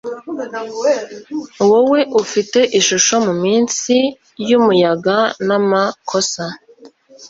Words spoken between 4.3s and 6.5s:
yumuyaga namakosa